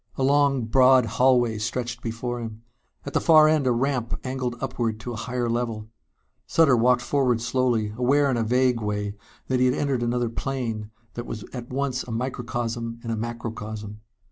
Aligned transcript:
A 0.15 0.23
long 0.23 0.63
broad 0.63 1.05
hallway 1.05 1.59
stretched 1.59 2.01
before 2.01 2.39
him. 2.39 2.63
At 3.05 3.13
the 3.13 3.21
far 3.21 3.47
end 3.47 3.67
a 3.67 3.71
ramp 3.71 4.19
angled 4.23 4.55
upward 4.59 4.99
to 5.01 5.13
a 5.13 5.15
higher 5.15 5.47
level. 5.47 5.91
Sutter 6.47 6.75
walked 6.75 7.03
forward 7.03 7.39
slowly, 7.39 7.93
aware 7.95 8.27
in 8.31 8.35
a 8.35 8.41
vague 8.41 8.81
way 8.81 9.13
that 9.45 9.59
he 9.59 9.67
had 9.67 9.75
entered 9.75 10.01
another 10.01 10.29
plane 10.31 10.89
that 11.13 11.27
was 11.27 11.43
at 11.53 11.69
once 11.69 12.01
a 12.01 12.09
microcosm 12.11 12.99
and 13.03 13.11
a 13.11 13.15
macrocosm. 13.15 14.01